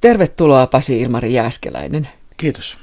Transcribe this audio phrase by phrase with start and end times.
[0.00, 2.08] Tervetuloa Pasi Ilmari Jääskeläinen.
[2.36, 2.78] Kiitos.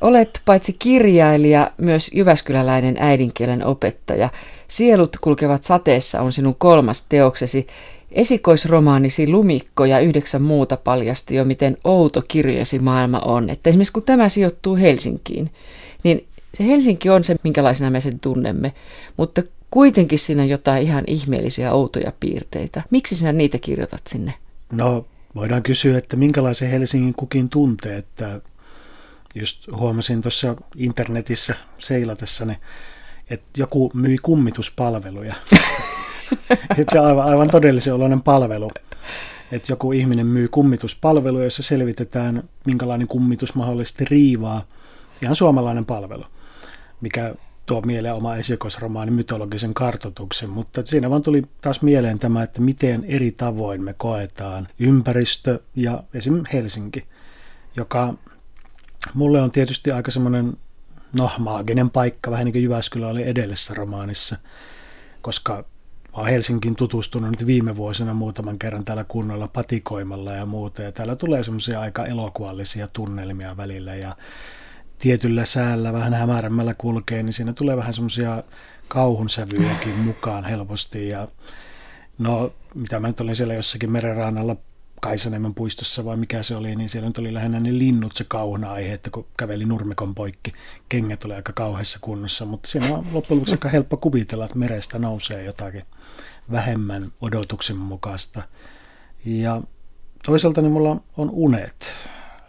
[0.00, 4.28] Olet paitsi kirjailija, myös jyväskyläläinen äidinkielen opettaja.
[4.68, 7.66] Sielut kulkevat sateessa on sinun kolmas teoksesi.
[8.12, 13.50] Esikoisromaanisi Lumikko ja yhdeksän muuta paljasti jo, miten outo kirjasi maailma on.
[13.50, 15.50] Että esimerkiksi kun tämä sijoittuu Helsinkiin,
[16.04, 18.72] niin se Helsinki on se, minkälaisena me sen tunnemme,
[19.16, 22.82] mutta kuitenkin siinä on jotain ihan ihmeellisiä outoja piirteitä.
[22.90, 24.34] Miksi sinä niitä kirjoitat sinne?
[24.72, 28.40] No, voidaan kysyä, että minkälaisen Helsingin kukin tuntee, että
[29.34, 32.56] just huomasin tuossa internetissä seilatessani,
[33.30, 35.34] että joku myi kummituspalveluja.
[36.78, 38.70] että se on aivan, aivan todellisen oloinen palvelu.
[39.52, 44.62] Että joku ihminen myy kummituspalveluja, jossa selvitetään, minkälainen kummitus mahdollisesti riivaa.
[45.22, 46.24] Ihan suomalainen palvelu,
[47.00, 47.34] mikä
[47.68, 53.04] tuo mieleen oma esikoisromaani mytologisen kartotuksen, mutta siinä vaan tuli taas mieleen tämä, että miten
[53.08, 56.42] eri tavoin me koetaan ympäristö ja esim.
[56.52, 57.04] Helsinki,
[57.76, 58.14] joka
[59.14, 60.56] mulle on tietysti aika semmoinen
[61.12, 64.36] no, maaginen paikka, vähän niin kuin Jyväskylä oli edellisessä romaanissa,
[65.22, 65.64] koska
[66.12, 70.92] mä oon Helsinkiin tutustunut nyt viime vuosina muutaman kerran täällä kunnolla patikoimalla ja muuta, ja
[70.92, 74.16] täällä tulee semmoisia aika elokuvallisia tunnelmia välillä, ja
[74.98, 78.42] tietyllä säällä vähän hämärämmällä kulkee, niin siinä tulee vähän semmoisia
[78.88, 81.28] kauhunsävyjäkin mukaan helposti, ja
[82.18, 84.56] no, mitä mä nyt olin siellä jossakin merenrannalla
[85.00, 88.64] Kaisaniemen puistossa vai mikä se oli, niin siellä nyt oli lähinnä ne linnut se kauhun
[88.64, 90.52] aihe, että kun käveli nurmikon poikki,
[90.88, 94.98] kengät oli aika kauheassa kunnossa, mutta siinä on loppujen lopuksi aika helppo kuvitella, että merestä
[94.98, 95.84] nousee jotakin
[96.50, 98.42] vähemmän odotuksen mukaista.
[99.24, 99.62] Ja
[100.24, 101.92] toisaalta niin mulla on unet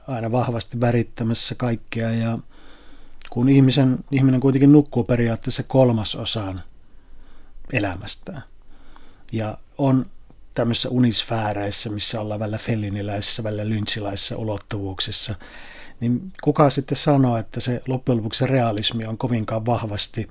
[0.10, 2.38] aina vahvasti värittämässä kaikkea ja
[3.30, 6.62] kun ihmisen, ihminen kuitenkin nukkuu periaatteessa kolmasosaan
[7.74, 8.44] elämästään
[9.32, 10.06] ja on
[10.54, 15.36] tämmöisissä unisfääreissä, missä ollaan välillä felliniläisissä, välillä lynchilaisissa ulottuvuuksissa,
[16.00, 20.30] niin kuka sitten sanoo, että se loppujen lopuksi se realismi on kovinkaan vahvasti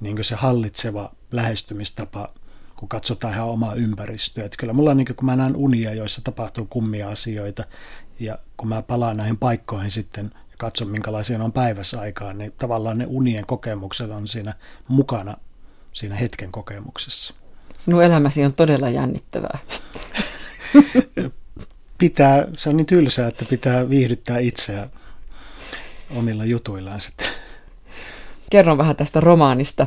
[0.00, 2.28] niin se hallitseva lähestymistapa,
[2.76, 4.44] kun katsotaan ihan omaa ympäristöä.
[4.44, 7.64] Että kyllä mulla niin kun mä näen unia, joissa tapahtuu kummia asioita,
[8.20, 12.98] ja kun mä palaan näihin paikkoihin sitten ja katson, minkälaisia on päivässä aikaa, niin tavallaan
[12.98, 14.54] ne unien kokemukset on siinä
[14.88, 15.36] mukana
[15.92, 17.34] siinä hetken kokemuksessa.
[17.78, 19.58] Sinun elämäsi on todella jännittävää.
[21.98, 24.88] pitää, se on niin tylsää, että pitää viihdyttää itseä
[26.10, 27.26] omilla jutuillaan sitten.
[28.50, 29.86] Kerron vähän tästä romaanista.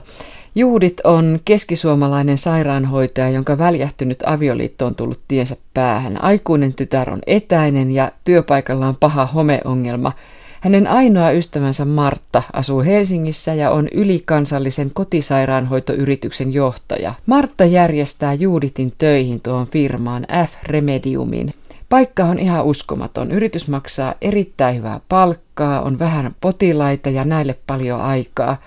[0.56, 6.23] Juudit on keskisuomalainen sairaanhoitaja, jonka väljähtynyt avioliitto on tullut tiensä päähän.
[6.23, 10.12] Aikuinen tytär on etäinen ja työpaikalla on paha homeongelma–
[10.62, 17.13] hänen ainoa ystävänsä Martta asuu Helsingissä ja on ylikansallisen kotisairaanhoitoyrityksen johtaja.
[17.25, 21.53] Martta järjestää Juuditin töihin tuohon firmaan F-Remediumin.
[21.89, 23.31] Paikka on ihan uskomaton.
[23.31, 28.57] Yritys maksaa erittäin hyvää palkkaa, on vähän potilaita ja näille paljon aikaa.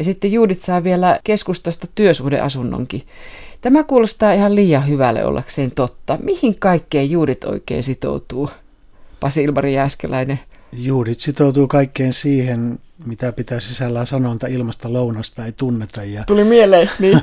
[0.00, 3.02] Ja sitten Juudit saa vielä keskustasta työsuhdeasunnonkin.
[3.60, 6.18] Tämä kuulostaa ihan liian hyvälle ollakseen totta.
[6.22, 8.50] Mihin kaikkeen Juudit oikein sitoutuu?
[9.20, 10.40] Pasi Ilmari Jääskeläinen.
[10.72, 16.04] Juudit sitoutuu kaikkeen siihen, mitä pitää sisällään sanonta ilmasta lounasta ei tunneta.
[16.04, 17.20] Ja Tuli mieleen, niin.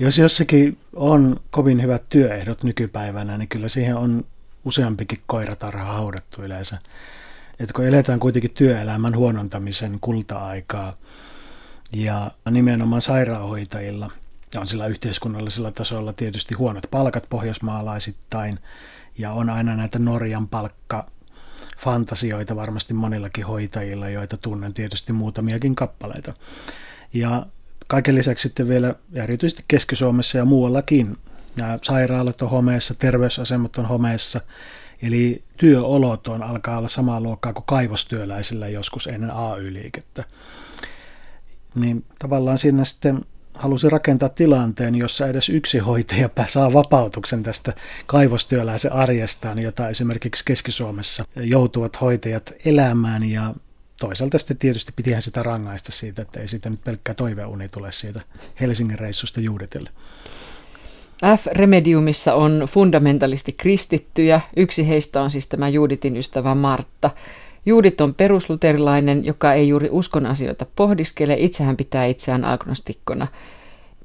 [0.00, 4.24] jos jossakin on kovin hyvät työehdot nykypäivänä, niin kyllä siihen on
[4.64, 6.78] useampikin koiratarha haudattu yleensä.
[7.60, 10.96] Et kun eletään kuitenkin työelämän huonontamisen kulta-aikaa
[11.92, 14.10] ja nimenomaan sairaanhoitajilla
[14.56, 18.58] on sillä yhteiskunnallisella tasolla tietysti huonot palkat pohjoismaalaisittain
[19.18, 21.06] ja on aina näitä Norjan palkka
[21.78, 26.34] fantasioita varmasti monillakin hoitajilla, joita tunnen tietysti muutamiakin kappaleita.
[27.14, 27.46] Ja
[27.86, 31.18] kaiken lisäksi sitten vielä erityisesti Keski-Suomessa ja muuallakin
[31.56, 34.40] nämä sairaalat on homeessa, terveysasemat on homeessa,
[35.02, 40.24] eli työolot on alkaa olla samaa luokkaa kuin kaivostyöläisillä joskus ennen AY-liikettä.
[41.74, 43.20] Niin tavallaan siinä sitten
[43.54, 47.72] halusi rakentaa tilanteen, jossa edes yksi hoitaja saa vapautuksen tästä
[48.06, 53.54] kaivostyöläisen arjestaan, jota esimerkiksi Keski-Suomessa joutuvat hoitajat elämään ja
[54.00, 58.20] toisaalta sitten tietysti pitihän sitä rangaista siitä, että ei siitä nyt pelkkä toiveuni tule siitä
[58.60, 59.90] Helsingin reissusta juudetelle.
[61.36, 64.40] F-Remediumissa on fundamentalisti kristittyjä.
[64.56, 67.10] Yksi heistä on siis tämä Juuditin ystävä Martta.
[67.66, 73.26] Juudit on perusluterilainen, joka ei juuri uskon asioita pohdiskele, itsehän pitää itseään agnostikkona.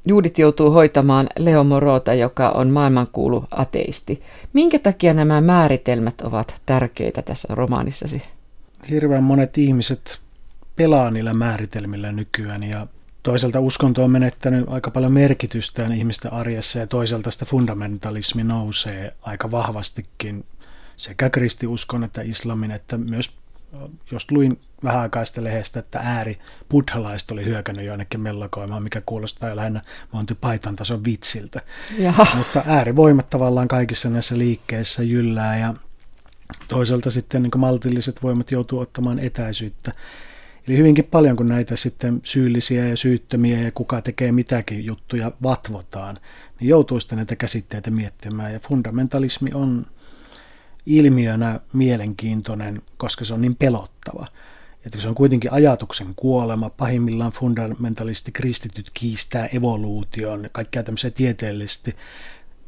[0.06, 4.22] Juudit joutuu hoitamaan Leo Morota, joka on maailmankuulu ateisti.
[4.54, 8.22] Minkä takia nämä määritelmät ovat tärkeitä tässä romaanissasi?
[8.90, 10.20] Hirveän monet ihmiset
[10.76, 12.88] pelaa niillä määritelmillä nykyään ja
[13.24, 19.52] toisaalta uskonto on menettänyt aika paljon merkitystään ihmisten arjessa ja toisaalta sitä fundamentalismi nousee aika
[19.52, 20.46] vahvastikin
[20.96, 23.32] sekä kristiuskon että islamin, että myös
[24.12, 26.38] jos luin vähän aikaa sitten lehdestä, että ääri
[26.70, 29.82] buddhalaiset oli hyökännyt jonnekin mellakoimaan, mikä kuulostaa jo lähinnä
[30.12, 31.62] Monty Python tason vitsiltä.
[32.00, 32.28] Jaha.
[32.36, 35.74] Mutta äärivoimat tavallaan kaikissa näissä liikkeissä jyllää ja
[36.68, 39.92] toisaalta sitten niin maltilliset voimat joutuu ottamaan etäisyyttä.
[40.68, 46.20] Eli hyvinkin paljon, kun näitä sitten syyllisiä ja syyttömiä ja kuka tekee mitäkin juttuja vatvotaan,
[46.60, 48.54] niin joutuu sitten näitä käsitteitä miettimään.
[48.54, 49.86] Ja fundamentalismi on
[50.88, 54.28] ilmiönä mielenkiintoinen, koska se on niin pelottava.
[54.86, 61.96] Että se on kuitenkin ajatuksen kuolema, pahimmillaan fundamentalisti kristityt kiistää evoluution, kaikkia tämmöisiä tieteellisesti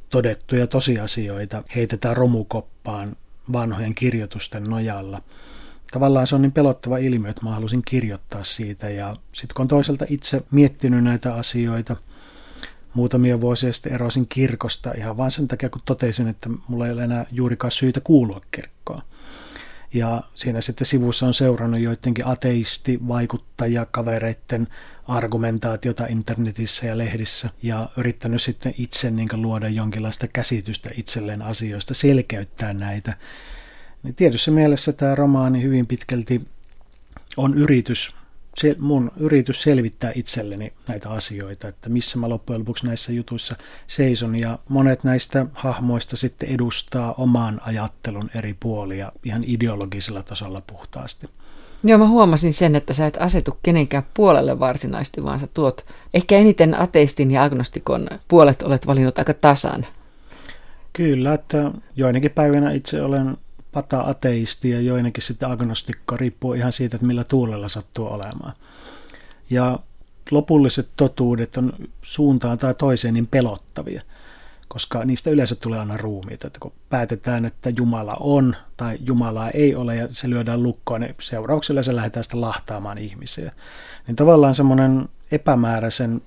[0.09, 3.15] todettuja tosiasioita heitetään romukoppaan
[3.51, 5.21] vanhojen kirjoitusten nojalla.
[5.91, 9.67] Tavallaan se on niin pelottava ilmiö, että mä halusin kirjoittaa siitä ja sitten kun on
[9.67, 11.95] toisaalta itse miettinyt näitä asioita–
[12.93, 17.03] muutamia vuosia sitten erosin kirkosta ihan vain sen takia, kun totesin, että mulla ei ole
[17.03, 19.01] enää juurikaan syytä kuulua kirkkoon.
[19.93, 24.67] Ja siinä sitten sivussa on seurannut joidenkin ateisti, vaikuttajia, kavereiden
[25.07, 32.73] argumentaatiota internetissä ja lehdissä ja yrittänyt sitten itse niin luoda jonkinlaista käsitystä itselleen asioista, selkeyttää
[32.73, 33.13] näitä.
[34.03, 36.41] Niin tietyssä mielessä tämä romaani hyvin pitkälti
[37.37, 38.15] on yritys
[38.55, 43.55] se, mun yritys selvittää itselleni näitä asioita, että missä mä loppujen lopuksi näissä jutuissa
[43.87, 44.35] seison.
[44.35, 51.27] Ja monet näistä hahmoista sitten edustaa oman ajattelun eri puolia ihan ideologisella tasolla puhtaasti.
[51.83, 56.37] Joo, mä huomasin sen, että sä et asetu kenenkään puolelle varsinaisesti, vaan sä tuot ehkä
[56.37, 59.85] eniten ateistin ja agnostikon puolet olet valinnut aika tasan.
[60.93, 63.37] Kyllä, että joinakin päivinä itse olen
[63.71, 68.53] pata-ateisti ja joinakin sitten agnostikko, riippuu ihan siitä, että millä tuulella sattuu olemaan.
[69.49, 69.79] Ja
[70.31, 74.01] lopulliset totuudet on suuntaan tai toiseen niin pelottavia,
[74.67, 76.47] koska niistä yleensä tulee aina ruumiita.
[76.47, 81.15] Että kun päätetään, että Jumala on tai Jumalaa ei ole ja se lyödään lukkoon, niin
[81.19, 83.51] seurauksella se lähdetään sitä lahtaamaan ihmisiä.
[84.07, 86.21] Niin tavallaan semmoinen epämääräisen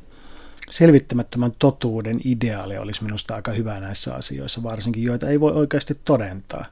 [0.70, 6.64] selvittämättömän totuuden ideaali olisi minusta aika hyvä näissä asioissa, varsinkin joita ei voi oikeasti todentaa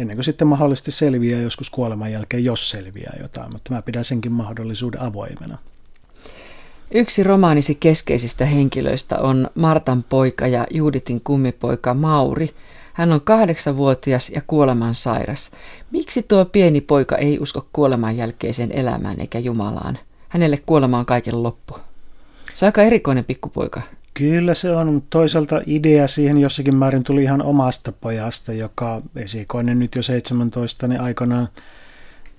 [0.00, 4.32] ennen kuin sitten mahdollisesti selviää joskus kuoleman jälkeen, jos selviää jotain, mutta mä pidän senkin
[4.32, 5.58] mahdollisuuden avoimena.
[6.94, 12.54] Yksi romaanisi keskeisistä henkilöistä on Martan poika ja Juuditin kummipoika Mauri.
[12.92, 15.50] Hän on kahdeksanvuotias ja kuoleman sairas.
[15.90, 19.98] Miksi tuo pieni poika ei usko kuoleman jälkeiseen elämään eikä Jumalaan?
[20.28, 21.74] Hänelle kuolema on kaiken loppu.
[22.54, 23.82] Se on aika erikoinen pikkupoika.
[24.14, 25.02] Kyllä se on.
[25.10, 31.00] Toisaalta idea siihen jossakin määrin tuli ihan omasta pojasta, joka esikoinen nyt jo 17, niin
[31.00, 31.48] aikanaan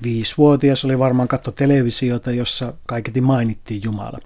[0.03, 4.19] viisivuotias oli varmaan katto televisiota, jossa kaiketi mainittiin Jumala.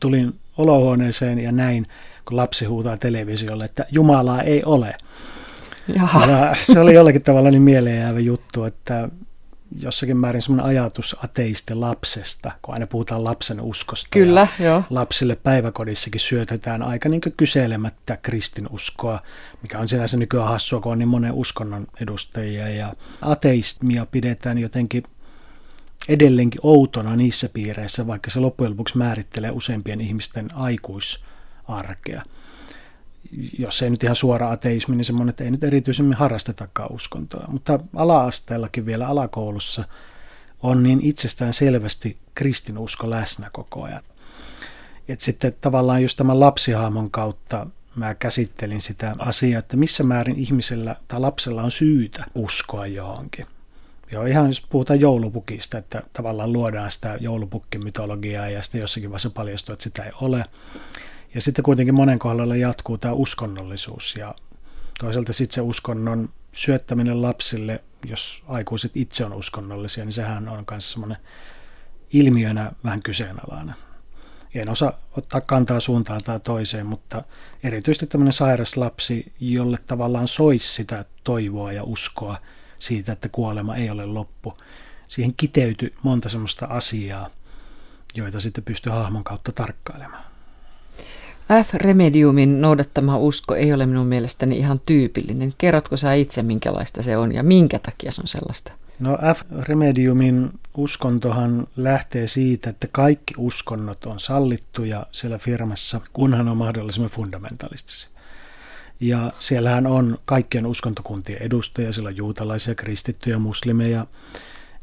[0.00, 1.86] Tulin olohuoneeseen ja näin,
[2.28, 4.94] kun lapsi huutaa televisiolle, että Jumalaa ei ole.
[5.96, 6.26] Jaha.
[6.26, 9.08] Ja se oli jollakin tavalla niin mieleenjäävä juttu, että
[9.76, 14.08] jossakin määrin semmoinen ajatus ateisten lapsesta, kun aina puhutaan lapsen uskosta.
[14.10, 14.84] Kyllä, joo.
[14.90, 19.22] Lapsille päiväkodissakin syötetään aika niin kyselemättä kristinuskoa,
[19.62, 22.68] mikä on sinänsä nykyään hassua, kun on niin monen uskonnon edustajia.
[22.68, 25.02] Ja ateismia pidetään jotenkin
[26.08, 32.22] edelleenkin outona niissä piireissä, vaikka se loppujen lopuksi määrittelee useimpien ihmisten aikuisarkea
[33.58, 37.48] jos ei nyt ihan suora ateismi, niin semmoinen, että ei nyt erityisemmin harrastetakaan uskontoa.
[37.48, 39.84] Mutta ala-asteellakin vielä alakoulussa
[40.62, 44.02] on niin itsestään selvästi kristinusko läsnä koko ajan.
[45.08, 47.66] Et sitten tavallaan just tämän lapsihaamon kautta
[47.96, 53.46] mä käsittelin sitä asiaa, että missä määrin ihmisellä tai lapsella on syytä uskoa johonkin.
[54.12, 59.72] Joo, ihan jos puhutaan joulupukista, että tavallaan luodaan sitä joulupukkimytologiaa ja sitten jossakin vaiheessa paljastuu,
[59.72, 60.44] että sitä ei ole.
[61.34, 64.34] Ja sitten kuitenkin monen kohdalla jatkuu tämä uskonnollisuus ja
[64.98, 70.92] toisaalta sitten se uskonnon syöttäminen lapsille, jos aikuiset itse on uskonnollisia, niin sehän on myös
[70.92, 71.18] semmoinen
[72.12, 73.74] ilmiönä vähän kyseenalainen.
[74.54, 77.24] En osaa ottaa kantaa suuntaan tai toiseen, mutta
[77.64, 82.38] erityisesti tämmöinen sairas lapsi, jolle tavallaan soisi sitä toivoa ja uskoa
[82.78, 84.56] siitä, että kuolema ei ole loppu.
[85.08, 87.30] Siihen kiteytyi monta semmoista asiaa,
[88.14, 90.31] joita sitten pystyy hahmon kautta tarkkailemaan.
[91.64, 95.54] F-remediumin noudattama usko ei ole minun mielestäni ihan tyypillinen.
[95.58, 98.72] Kerrotko sä itse, minkälaista se on ja minkä takia se on sellaista?
[99.00, 107.10] No F-remediumin uskontohan lähtee siitä, että kaikki uskonnot on sallittuja siellä firmassa, kunhan on mahdollisimman
[107.10, 108.10] fundamentalistisia.
[109.00, 114.06] Ja siellähän on kaikkien uskontokuntien edustajia, siellä on juutalaisia, kristittyjä, muslimeja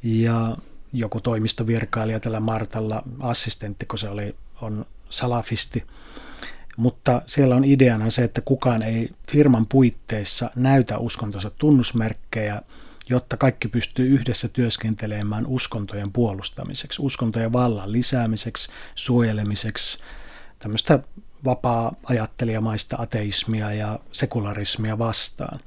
[0.04, 0.58] ja
[0.94, 5.84] joku toimistovirkailija tällä Martalla, assistentti, kun se oli, on salafisti.
[6.80, 12.62] Mutta siellä on ideana se, että kukaan ei firman puitteissa näytä uskontonsa tunnusmerkkejä,
[13.10, 20.00] jotta kaikki pystyy yhdessä työskentelemään uskontojen puolustamiseksi, uskontojen vallan lisäämiseksi, suojelemiseksi,
[20.60, 21.00] tämmöistä
[21.46, 25.60] vapaa-ajattelijamaista ateismia ja sekularismia vastaan.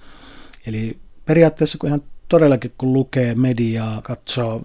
[0.67, 4.63] Eli periaatteessa kun ihan todellakin kun lukee mediaa, katsoo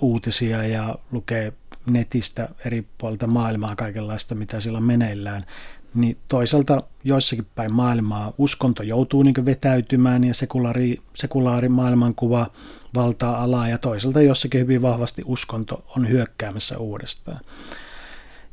[0.00, 1.52] uutisia ja lukee
[1.86, 5.46] netistä eri puolilta maailmaa kaikenlaista, mitä siellä on meneillään,
[5.94, 12.46] niin toisaalta joissakin päin maailmaa uskonto joutuu niin vetäytymään ja sekulaari, sekulaari maailmankuva
[12.94, 17.40] valtaa alaa ja toisaalta jossakin hyvin vahvasti uskonto on hyökkäämässä uudestaan.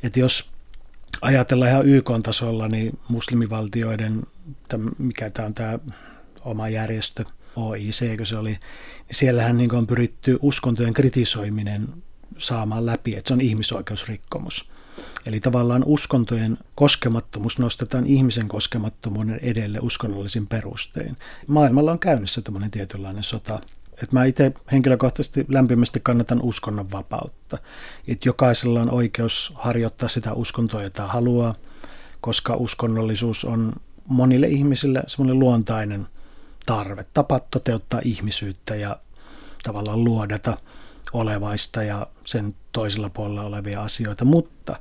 [0.04, 0.50] Et jos
[1.22, 4.24] ajatellaan ihan YK-tasolla, niin muslimivaltioiden,
[4.98, 5.80] mikä tämä on tämä
[6.42, 7.26] oma järjestö,
[7.56, 8.60] OIC, kun se oli, niin
[9.12, 11.88] siellähän niin on pyritty uskontojen kritisoiminen
[12.38, 14.72] saamaan läpi, että se on ihmisoikeusrikkomus.
[15.26, 21.18] Eli tavallaan uskontojen koskemattomuus nostetaan ihmisen koskemattomuuden edelle uskonnollisin perustein.
[21.48, 23.60] Maailmalla on käynnissä tämmöinen tietynlainen sota.
[24.04, 27.58] Et mä itse henkilökohtaisesti lämpimästi kannatan uskonnon vapautta.
[28.08, 31.56] Että jokaisella on oikeus harjoittaa sitä uskontoa, jota haluaa,
[32.22, 33.74] koska uskonnollisuus on
[34.08, 36.08] monille ihmisille semmoinen luontainen
[36.66, 39.00] tarve, tapa toteuttaa ihmisyyttä ja
[39.64, 40.58] tavallaan luodata
[41.14, 44.80] olevaista ja sen toisella puolella olevia asioita, mutta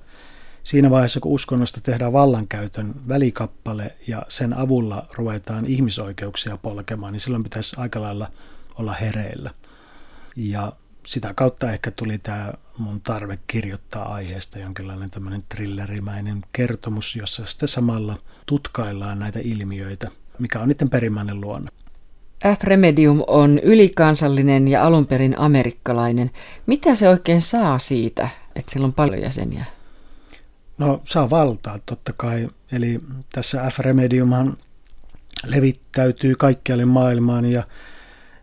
[0.62, 7.42] siinä vaiheessa, kun uskonnosta tehdään vallankäytön välikappale ja sen avulla ruvetaan ihmisoikeuksia polkemaan, niin silloin
[7.42, 8.30] pitäisi aika lailla
[8.78, 9.50] olla hereillä.
[10.36, 10.72] Ja
[11.06, 17.68] sitä kautta ehkä tuli tämä mun tarve kirjoittaa aiheesta jonkinlainen tämmöinen thrillerimäinen kertomus, jossa sitten
[17.68, 21.70] samalla tutkaillaan näitä ilmiöitä, mikä on niiden perimmäinen luonne.
[22.44, 26.30] F-Remedium on ylikansallinen ja alun perin amerikkalainen.
[26.66, 29.64] Mitä se oikein saa siitä, että sillä on paljon jäseniä?
[30.78, 32.48] No saa valtaa totta kai.
[32.72, 33.00] Eli
[33.32, 34.56] tässä F-Remediumhan
[35.46, 37.62] levittäytyy kaikkialle maailmaan ja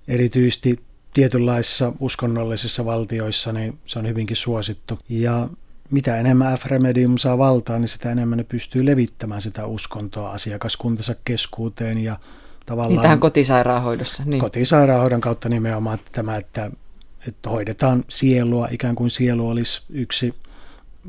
[0.07, 0.79] erityisesti
[1.13, 4.99] tietynlaisissa uskonnollisissa valtioissa niin se on hyvinkin suosittu.
[5.09, 5.49] Ja
[5.91, 11.97] mitä enemmän F-Remedium saa valtaa, niin sitä enemmän ne pystyy levittämään sitä uskontoa asiakaskuntansa keskuuteen
[11.97, 12.19] ja
[12.65, 12.93] tavallaan...
[12.93, 14.23] Niin tähän kotisairaanhoidossa.
[14.25, 14.41] Niin.
[14.41, 16.71] Kotisairaanhoidon kautta nimenomaan tämä, että,
[17.27, 20.35] että hoidetaan sielua, ikään kuin sielu olisi yksi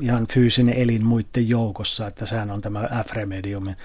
[0.01, 3.75] ihan fyysinen elin muiden joukossa, että sehän on tämä F-remediumin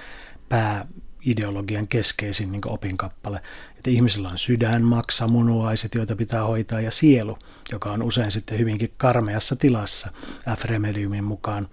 [0.49, 3.43] pääideologian keskeisin niin opinkappale.
[3.77, 7.39] Että ihmisillä on sydän, maksa, munuaiset, joita pitää hoitaa, ja sielu,
[7.73, 10.11] joka on usein sitten hyvinkin karmeassa tilassa
[10.57, 11.69] F-remediumin mukaan.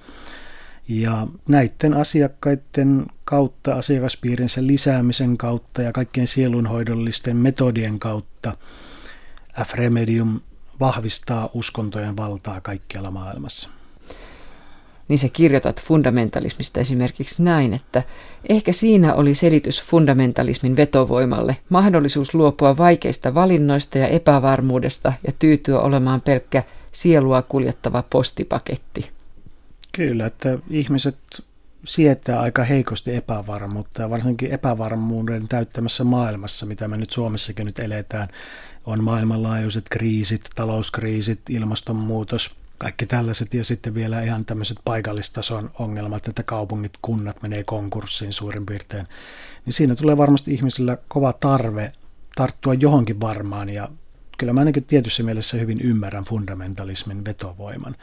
[0.90, 8.54] Ja näiden asiakkaiden kautta, asiakaspiirinsä lisäämisen kautta ja kaikkien sielunhoidollisten metodien kautta
[9.64, 10.40] F-Remedium
[10.80, 13.70] vahvistaa uskontojen valtaa kaikkialla maailmassa.
[15.08, 18.04] Niin sä kirjoitat fundamentalismista esimerkiksi näin, että
[18.50, 26.22] ehkä siinä oli selitys fundamentalismin vetovoimalle, mahdollisuus luopua vaikeista valinnoista ja epävarmuudesta ja tyytyä olemaan
[26.22, 29.17] pelkkä sielua kuljettava postipaketti.
[29.98, 31.18] Kyllä, että ihmiset
[31.86, 34.02] sietää aika heikosti epävarmuutta.
[34.02, 38.28] Ja varsinkin epävarmuuden täyttämässä maailmassa, mitä me nyt Suomessakin nyt eletään,
[38.86, 46.44] on maailmanlaajuiset kriisit, talouskriisit, ilmastonmuutos, kaikki tällaiset ja sitten vielä ihan tämmöiset paikallistason ongelmat, että
[46.44, 49.08] kaupungit, kunnat menee konkurssiin suurin piirtein,
[49.66, 51.92] niin siinä tulee varmasti ihmisillä kova tarve
[52.36, 53.90] tarttua johonkin varmaan ja
[54.38, 57.96] kyllä mä ainakin tietyssä mielessä hyvin ymmärrän fundamentalismin vetovoiman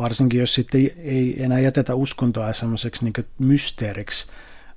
[0.00, 4.26] varsinkin jos sitten ei enää jätetä uskontoa semmoiseksi niin mysteeriksi,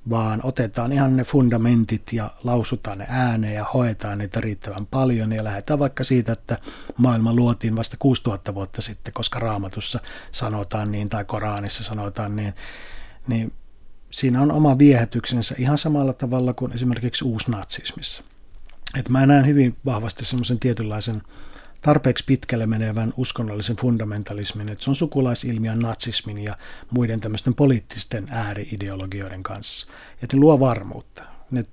[0.10, 5.44] vaan otetaan ihan ne fundamentit ja lausutaan ne ääneen ja hoetaan niitä riittävän paljon ja
[5.44, 6.58] lähdetään vaikka siitä, että
[6.98, 10.00] maailma luotiin vasta 6000 vuotta sitten, koska raamatussa
[10.32, 12.54] sanotaan niin tai Koranissa sanotaan niin,
[13.28, 13.54] niin
[14.12, 18.24] siinä on oma viehätyksensä ihan samalla tavalla kuin esimerkiksi uusnatsismissa.
[19.00, 21.22] Et mä näen hyvin vahvasti semmoisen tietynlaisen
[21.84, 26.58] tarpeeksi pitkälle menevän uskonnollisen fundamentalismin, että se on sukulaisilmiön natsismin ja
[26.92, 29.88] muiden tämmöisten poliittisten ääriideologioiden kanssa.
[30.24, 31.24] Että ne luo varmuutta.
[31.52, 31.66] Ne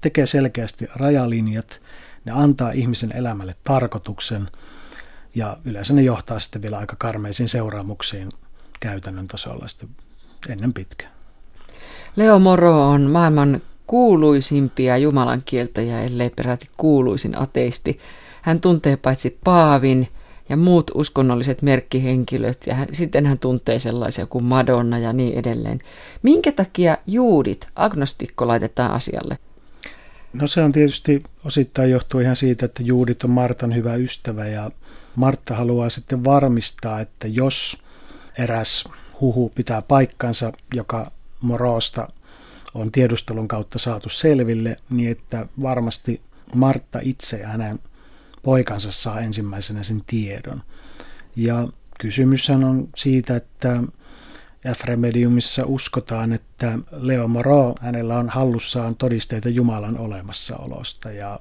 [0.00, 1.80] tekee selkeästi rajalinjat,
[2.24, 4.48] ne antaa ihmisen elämälle tarkoituksen
[5.34, 8.28] ja yleensä ne johtaa sitten vielä aika karmeisiin seuraamuksiin
[8.80, 9.88] käytännön tasolla sitten
[10.48, 11.12] ennen pitkään.
[12.16, 18.00] Leo Moro on maailman kuuluisimpia jumalan kieltäjiä, ellei peräti kuuluisin ateisti.
[18.44, 20.08] Hän tuntee paitsi Paavin
[20.48, 25.80] ja muut uskonnolliset merkkihenkilöt ja hän, sitten hän tuntee sellaisia kuin Madonna ja niin edelleen.
[26.22, 29.38] Minkä takia juudit, agnostikko, laitetaan asialle?
[30.32, 34.70] No se on tietysti osittain johtuu ihan siitä, että juudit on Martan hyvä ystävä ja
[35.16, 37.78] Martta haluaa sitten varmistaa, että jos
[38.38, 38.84] eräs
[39.20, 41.10] huhu pitää paikkansa, joka
[41.40, 42.08] Morosta
[42.74, 46.20] on tiedustelun kautta saatu selville, niin että varmasti
[46.54, 47.78] Martta itse ja hänen
[48.44, 50.62] poikansa saa ensimmäisenä sen tiedon.
[51.36, 51.68] Ja
[52.00, 53.82] kysymyshän on siitä, että
[54.68, 61.40] F-Remediumissa uskotaan, että Leo Moro, hänellä on hallussaan todisteita Jumalan olemassaolosta ja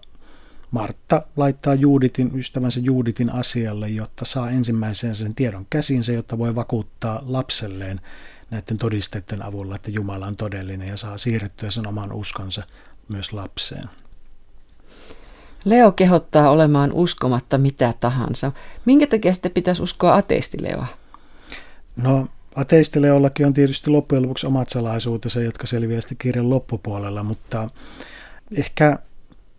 [0.72, 7.24] Martta laittaa Juuditin, ystävänsä Juuditin asialle, jotta saa ensimmäisen sen tiedon käsinsä, jotta voi vakuuttaa
[7.26, 8.00] lapselleen
[8.52, 12.64] näiden todisteiden avulla, että Jumala on todellinen ja saa siirrettyä sen oman uskonsa
[13.08, 13.90] myös lapseen.
[15.66, 18.52] Leo kehottaa olemaan uskomatta mitä tahansa.
[18.86, 20.88] Minkä takia sitten pitäisi uskoa ateistileoa?
[21.96, 27.68] No ateistileollakin on tietysti loppujen lopuksi omat salaisuutensa, jotka selviää sitten kirjan loppupuolella, mutta
[28.56, 29.00] ehkä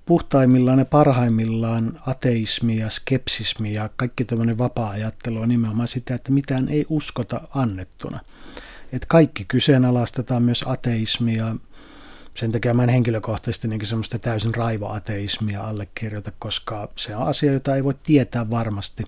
[0.06, 6.68] puhtaimmillaan ja parhaimmillaan ateismi ja skepsismi ja kaikki tämmöinen vapaa-ajattelu on nimenomaan sitä, että mitään
[6.68, 8.20] ei uskota annettuna.
[8.92, 11.56] Että kaikki kyseenalaistetaan myös ateismia.
[12.34, 17.76] Sen takia mä en henkilökohtaisesti niin semmoista täysin raivoateismia allekirjoita, koska se on asia, jota
[17.76, 19.04] ei voi tietää varmasti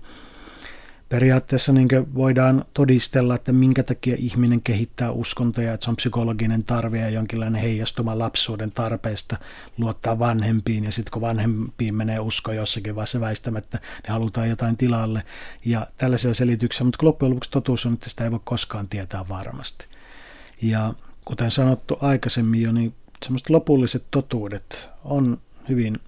[1.09, 6.99] periaatteessa niin voidaan todistella, että minkä takia ihminen kehittää uskontoja, että se on psykologinen tarve
[6.99, 9.37] ja jonkinlainen heijastuma lapsuuden tarpeesta
[9.77, 15.23] luottaa vanhempiin ja sitten kun vanhempiin menee usko jossakin vaiheessa väistämättä, niin halutaan jotain tilalle
[15.65, 19.85] ja tällaisia selityksiä, mutta loppujen lopuksi totuus on, että sitä ei voi koskaan tietää varmasti.
[20.61, 20.93] Ja
[21.25, 22.93] kuten sanottu aikaisemmin jo, niin
[23.23, 25.99] semmoiset lopulliset totuudet on hyvin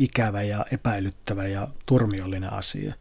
[0.00, 2.94] ikävä ja epäilyttävä ja turmiollinen asia.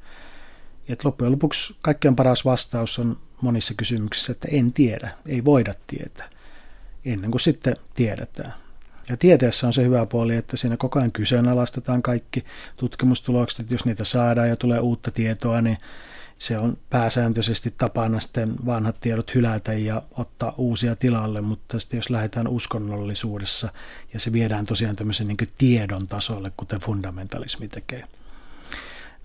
[0.87, 6.29] Ja loppujen lopuksi kaikkein paras vastaus on monissa kysymyksissä, että en tiedä, ei voida tietää,
[7.05, 8.53] ennen kuin sitten tiedetään.
[9.09, 12.45] Ja tieteessä on se hyvä puoli, että siinä koko ajan kyseenalaistetaan kaikki
[12.77, 15.77] tutkimustulokset, jos niitä saadaan ja tulee uutta tietoa, niin
[16.43, 22.09] se on pääsääntöisesti tapana sitten vanhat tiedot hylätä ja ottaa uusia tilalle, mutta sitten jos
[22.09, 23.69] lähdetään uskonnollisuudessa
[24.13, 28.03] ja se viedään tosiaan tämmöisen niin tiedon tasolle, kuten fundamentalismi tekee,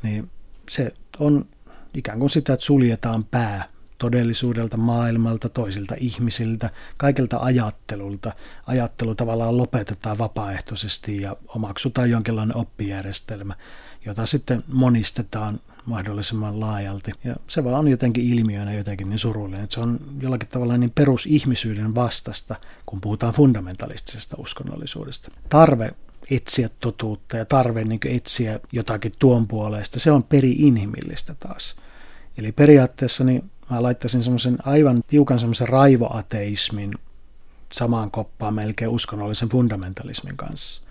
[0.03, 0.31] niin
[0.71, 1.47] se on
[1.95, 3.65] ikään kuin sitä, että suljetaan pää
[3.99, 8.33] todellisuudelta, maailmalta, toisilta ihmisiltä, kaikelta ajattelulta.
[8.67, 13.55] Ajattelu tavallaan lopetetaan vapaaehtoisesti ja omaksutaan jonkinlainen oppijärjestelmä,
[14.07, 17.13] jota sitten monistetaan mahdollisimman laajalti.
[17.25, 20.93] Ja se vaan on jotenkin ilmiönä jotenkin niin surullinen, että se on jollakin tavalla niin
[20.95, 25.31] perusihmisyyden vastasta, kun puhutaan fundamentalistisesta uskonnollisuudesta.
[25.49, 25.91] Tarve
[26.31, 31.77] etsiä totuutta ja tarve niin etsiä jotakin tuon puolesta, se on peri-inhimillistä taas.
[32.39, 36.95] Eli periaatteessa niin mä laittaisin semmoisen aivan tiukan semmoisen raivoateismin
[37.73, 40.83] samaan koppaan melkein uskonnollisen fundamentalismin kanssa.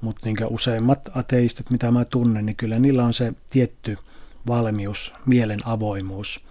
[0.00, 3.98] Mutta niin useimmat ateistit, mitä mä tunnen, niin kyllä niillä on se tietty
[4.46, 6.46] valmius, mielen avoimuus.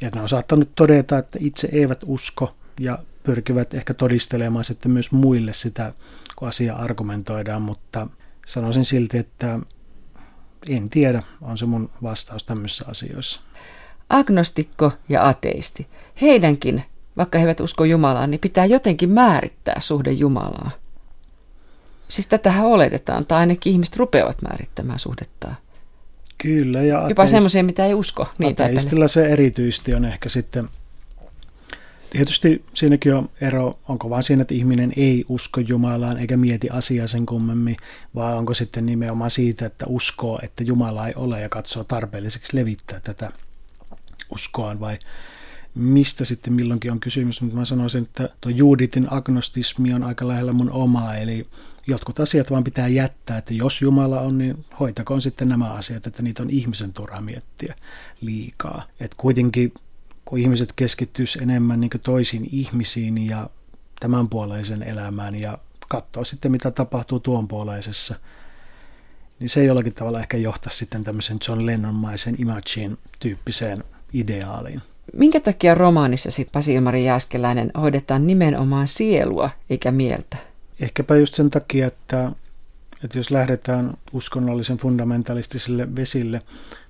[0.00, 5.12] Ja ne on saattanut todeta, että itse eivät usko ja pyrkivät ehkä todistelemaan sitten myös
[5.12, 5.92] muille sitä
[6.36, 8.06] kun asia argumentoidaan, mutta
[8.46, 9.58] sanoisin silti, että
[10.68, 13.40] en tiedä, on se mun vastaus tämmöisissä asioissa.
[14.08, 15.86] Agnostikko ja ateisti.
[16.20, 16.84] Heidänkin,
[17.16, 20.70] vaikka he eivät usko Jumalaan, niin pitää jotenkin määrittää suhde Jumalaa.
[22.08, 25.56] Siis tätähän oletetaan, tai ainakin ihmiset rupeavat määrittämään suhdettaan.
[26.42, 26.82] Kyllä.
[26.82, 28.28] Ja Jopa semmoisia, mitä ei usko.
[28.38, 30.68] Niin, ateistilla se erityisesti on ehkä sitten
[32.10, 37.06] Tietysti siinäkin on ero, onko vaan siinä, että ihminen ei usko Jumalaan eikä mieti asiaa
[37.06, 37.76] sen kummemmin,
[38.14, 43.00] vai onko sitten nimenomaan siitä, että uskoo, että Jumala ei ole ja katsoo tarpeelliseksi levittää
[43.00, 43.32] tätä
[44.30, 44.98] uskoaan, vai
[45.74, 50.52] mistä sitten milloinkin on kysymys, mutta mä sanoisin, että tuo Juuditin agnostismi on aika lähellä
[50.52, 51.46] mun omaa, eli
[51.86, 56.22] jotkut asiat vaan pitää jättää, että jos Jumala on, niin hoitakoon sitten nämä asiat, että
[56.22, 57.74] niitä on ihmisen turha miettiä
[58.20, 58.84] liikaa.
[59.00, 59.72] Et kuitenkin
[60.24, 63.50] kun ihmiset keskittyisi enemmän niin toisiin ihmisiin ja
[64.00, 68.14] tämänpuoleisen elämään ja katsoa sitten, mitä tapahtuu tuonpuoleisessa,
[69.40, 74.82] niin se jollakin tavalla ehkä johtaa sitten tämmöisen John Lennon-maisen Imagine tyyppiseen ideaaliin.
[75.12, 80.36] Minkä takia romaanissa sitten Pasi-Ilmari Jääskeläinen hoidetaan nimenomaan sielua eikä mieltä?
[80.80, 82.32] Ehkäpä just sen takia, että,
[83.04, 86.42] että jos lähdetään uskonnollisen fundamentalistisille vesille,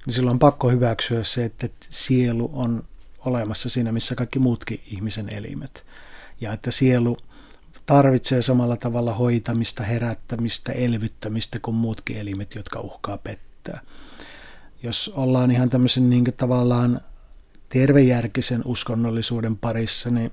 [0.07, 2.85] niin silloin on pakko hyväksyä se, että sielu on
[3.25, 5.85] olemassa siinä, missä kaikki muutkin ihmisen elimet.
[6.41, 7.17] Ja että sielu
[7.87, 13.81] tarvitsee samalla tavalla hoitamista, herättämistä, elvyttämistä kuin muutkin elimet, jotka uhkaa pettää.
[14.83, 17.01] Jos ollaan ihan tämmöisen niin tavallaan
[17.71, 20.31] tervejärkisen uskonnollisuuden parissa, niin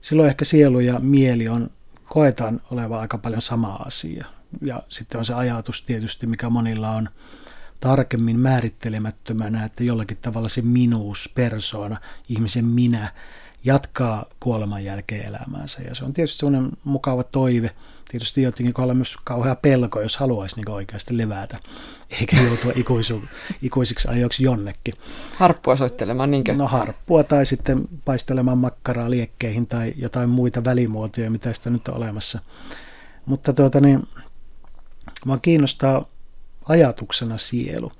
[0.00, 1.70] silloin ehkä sielu ja mieli on,
[2.08, 4.26] koetaan oleva aika paljon sama asia.
[4.62, 7.08] Ja sitten on se ajatus tietysti, mikä monilla on,
[7.80, 13.12] tarkemmin määrittelemättömänä, että jollakin tavalla se minuus, persoona, ihmisen minä
[13.64, 15.82] jatkaa kuoleman jälkeen elämäänsä.
[15.82, 17.70] Ja se on tietysti sellainen mukava toive.
[18.10, 21.58] Tietysti jotenkin olla myös kauhea pelko, jos haluaisi niin oikeasti levätä,
[22.20, 23.22] eikä joutua ikuisu,
[23.62, 24.94] ikuisiksi ajoiksi jonnekin.
[25.36, 26.54] Harppua soittelemaan, niinkö?
[26.54, 31.94] No harppua tai sitten paistelemaan makkaraa liekkeihin tai jotain muita välimuotoja, mitä sitä nyt on
[31.94, 32.38] olemassa.
[33.26, 34.02] Mutta tuota niin,
[35.24, 36.04] Mua kiinnostaa
[36.68, 37.92] ajatuksena sielu.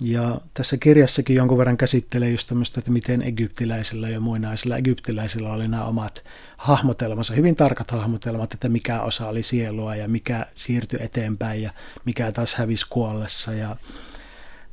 [0.00, 5.68] Ja tässä kirjassakin jonkun verran käsittelee just tämmöistä, että miten egyptiläisillä ja muinaisilla egyptiläisillä oli
[5.68, 6.24] nämä omat
[6.56, 11.70] hahmotelmansa, hyvin tarkat hahmotelmat, että mikä osa oli sielua ja mikä siirtyi eteenpäin ja
[12.04, 13.52] mikä taas hävisi kuollessa.
[13.52, 13.76] Ja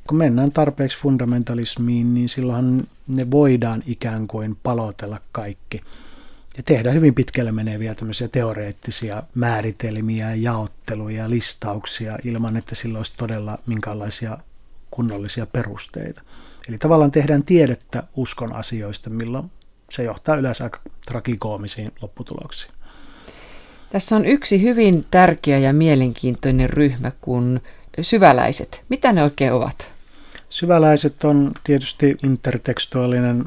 [0.08, 5.82] kun mennään tarpeeksi fundamentalismiin, niin silloinhan ne voidaan ikään kuin palotella kaikki–
[6.58, 13.58] ja tehdä hyvin pitkälle meneviä tämmöisiä teoreettisia määritelmiä, jaotteluja, listauksia ilman, että sillä olisi todella
[13.66, 14.38] minkäänlaisia
[14.96, 16.22] kunnollisia perusteita.
[16.70, 19.52] Eli tavallaan tehdään tiedettä uskon asioista, milloin
[19.92, 22.74] se johtaa yleensä aika trakikoomisiin lopputuloksiin.
[23.92, 27.62] Tässä on yksi hyvin tärkeä ja mielenkiintoinen ryhmä kuin
[28.02, 28.84] syväläiset.
[28.90, 29.88] Mitä ne oikein ovat?
[30.50, 33.46] Syväläiset on tietysti intertekstuaalinen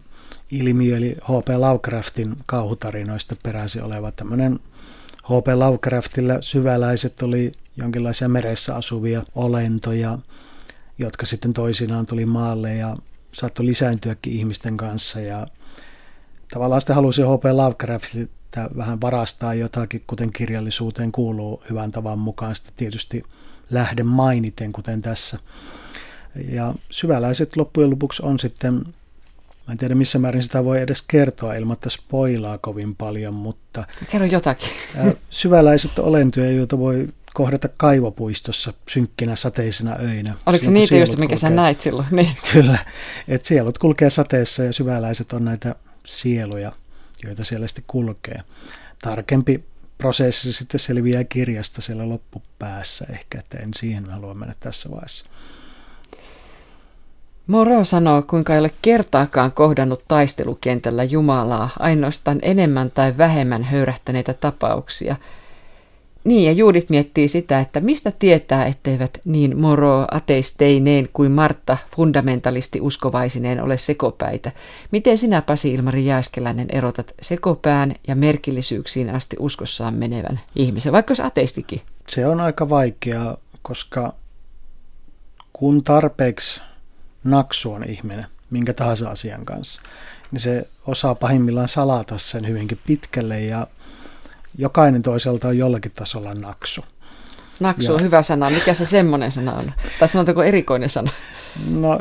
[0.50, 1.48] ilmiö, eli H.P.
[1.56, 4.60] Lovecraftin kauhutarinoista peräisin oleva tämmöinen
[5.22, 5.46] H.P.
[5.54, 10.18] Lovecraftilla syväläiset oli jonkinlaisia meressä asuvia olentoja,
[10.98, 12.96] jotka sitten toisinaan tuli maalle ja
[13.32, 15.20] saattoi lisääntyäkin ihmisten kanssa.
[15.20, 15.46] Ja
[16.52, 17.44] tavallaan sitten halusi H.P.
[17.44, 23.22] Lovecraftilta vähän varastaa jotakin, kuten kirjallisuuteen kuuluu hyvän tavan mukaan sitten tietysti
[23.70, 25.38] lähde mainiten, kuten tässä.
[26.48, 28.84] Ja syväläiset loppujen lopuksi on sitten
[29.66, 33.84] Mä en tiedä missä määrin sitä voi edes kertoa ilman, että spoilaa kovin paljon, mutta...
[34.10, 34.68] Kerro jotakin.
[35.30, 40.34] Syväläiset olentoja, joita voi kohdata kaivopuistossa synkkinä sateisina öinä.
[40.46, 42.08] Oliko se niitä just, mikä sä näit silloin?
[42.10, 42.36] Niin.
[42.52, 42.78] Kyllä,
[43.28, 46.72] että sielut kulkee sateessa ja syväläiset on näitä sieluja,
[47.24, 48.42] joita siellä sitten kulkee.
[49.02, 49.64] Tarkempi
[49.98, 55.24] prosessi sitten selviää kirjasta siellä loppupäässä ehkä, että en siihen halua mennä tässä vaiheessa.
[57.46, 65.16] Moro sanoo, kuinka ei ole kertaakaan kohdannut taistelukentällä Jumalaa, ainoastaan enemmän tai vähemmän höyrähtäneitä tapauksia.
[66.26, 72.80] Niin, ja Juudit miettii sitä, että mistä tietää, etteivät niin Moro ateisteineen kuin Martta fundamentalisti
[72.80, 74.52] uskovaisineen ole sekopäitä.
[74.90, 81.22] Miten sinä, Pasi Ilmari Jääskeläinen, erotat sekopään ja merkillisyyksiin asti uskossaan menevän ihmisen, vaikka olisi
[81.22, 81.80] ateistikin?
[82.08, 84.14] Se on aika vaikeaa, koska
[85.52, 86.60] kun tarpeeksi
[87.24, 89.82] naksu on ihminen minkä tahansa asian kanssa,
[90.30, 93.66] niin se osaa pahimmillaan salata sen hyvinkin pitkälle ja
[94.58, 96.84] jokainen toiselta on jollakin tasolla naksu.
[97.60, 98.50] Naksu on ja, hyvä sana.
[98.50, 99.72] Mikä se semmoinen sana on?
[99.98, 101.10] Tai sanotaanko erikoinen sana?
[101.70, 102.00] No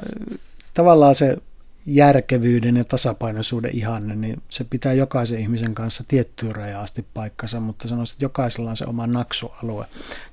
[0.73, 1.37] tavallaan se
[1.85, 7.87] järkevyyden ja tasapainoisuuden ihanne, niin se pitää jokaisen ihmisen kanssa tiettyyn rajaan asti paikkansa, mutta
[7.87, 9.85] sanoisin, että jokaisella on se oma naksualue.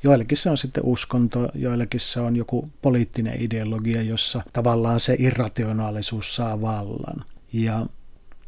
[0.03, 6.37] Joillekin se on sitten uskonto, joillekin se on joku poliittinen ideologia, jossa tavallaan se irrationaalisuus
[6.37, 7.25] saa vallan.
[7.53, 7.87] Ja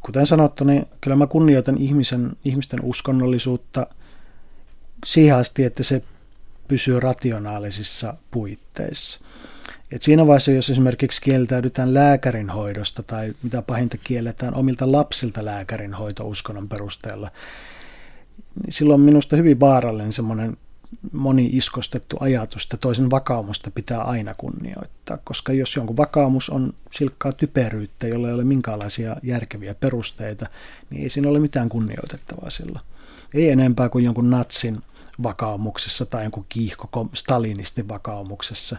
[0.05, 3.87] kuten sanottu, niin kyllä mä kunnioitan ihmisen, ihmisten uskonnollisuutta
[5.05, 6.03] siihen asti, että se
[6.67, 9.19] pysyy rationaalisissa puitteissa.
[9.91, 15.93] Et siinä vaiheessa, jos esimerkiksi kieltäydytään lääkärin hoidosta tai mitä pahinta kielletään omilta lapsilta lääkärin
[15.93, 17.31] hoito uskonnon perusteella,
[18.63, 20.57] niin silloin minusta hyvin vaarallinen semmoinen
[21.11, 28.07] moni-iskostettu ajatus, että toisen vakaumusta pitää aina kunnioittaa, koska jos jonkun vakaumus on silkkaa typeryyttä,
[28.07, 30.47] jolla ei ole minkäänlaisia järkeviä perusteita,
[30.89, 32.79] niin ei siinä ole mitään kunnioitettavaa sillä.
[33.33, 34.77] Ei enempää kuin jonkun natsin
[35.23, 38.77] vakaumuksessa tai jonkun kiihko stalinistin vakaumuksessa.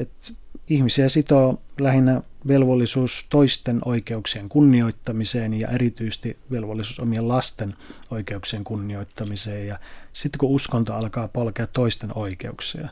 [0.00, 0.34] Et
[0.68, 7.74] ihmisiä sitoo lähinnä velvollisuus toisten oikeuksien kunnioittamiseen ja erityisesti velvollisuus omien lasten
[8.10, 9.66] oikeuksien kunnioittamiseen.
[9.66, 9.78] Ja
[10.12, 12.88] sitten kun uskonto alkaa polkea toisten oikeuksia,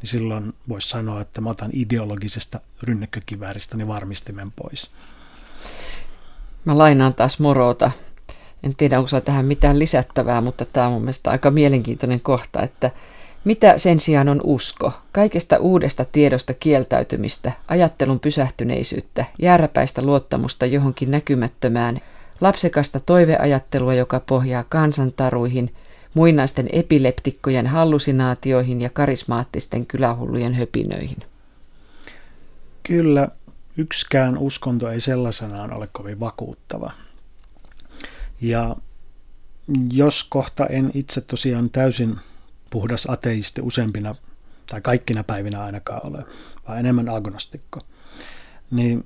[0.00, 4.90] niin silloin voisi sanoa, että mä otan ideologisesta rynnäkkökivääristäni varmistimen pois.
[6.64, 7.90] Mä lainaan taas Morota.
[8.62, 12.90] En tiedä, onko tähän mitään lisättävää, mutta tämä on mun mielestä aika mielenkiintoinen kohta, että–
[13.46, 14.92] mitä sen sijaan on usko?
[15.12, 22.00] Kaikesta uudesta tiedosta kieltäytymistä, ajattelun pysähtyneisyyttä, jääräpäistä luottamusta johonkin näkymättömään,
[22.40, 25.74] lapsekasta toiveajattelua, joka pohjaa kansantaruihin,
[26.14, 31.18] muinaisten epileptikkojen hallusinaatioihin ja karismaattisten kylähullujen höpinöihin.
[32.82, 33.28] Kyllä,
[33.76, 36.92] yksikään uskonto ei sellaisenaan ole kovin vakuuttava.
[38.40, 38.76] Ja
[39.92, 42.16] jos kohta en itse tosiaan täysin
[42.70, 44.14] puhdas ateisti useimpina
[44.66, 46.24] tai kaikkina päivinä ainakaan ole,
[46.68, 47.80] vaan enemmän agnostikko.
[48.70, 49.04] Niin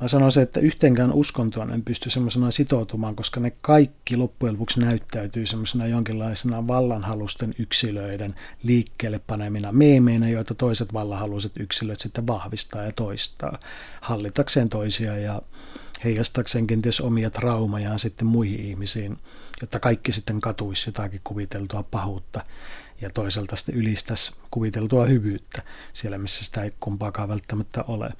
[0.00, 5.46] Mä sanoisin, että yhteenkään uskontoon en pysty semmoisena sitoutumaan, koska ne kaikki loppujen lopuksi näyttäytyy
[5.46, 13.58] semmoisena jonkinlaisena vallanhalusten yksilöiden liikkeelle panemina meemeinä, joita toiset vallanhaluiset yksilöt sitten vahvistaa ja toistaa
[14.00, 15.42] hallitakseen toisia ja
[16.04, 19.18] heijastakseen kenties omia traumajaan sitten muihin ihmisiin,
[19.60, 22.44] jotta kaikki sitten katuisi jotakin kuviteltua pahuutta
[23.00, 28.10] ja toisaalta sitten ylistäisi kuviteltua hyvyyttä siellä, missä sitä ei kumpaakaan välttämättä ole.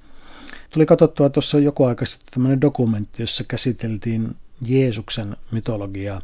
[0.71, 6.23] Tuli katsottua tuossa joku aika sitten tämmöinen dokumentti, jossa käsiteltiin Jeesuksen mytologiaa.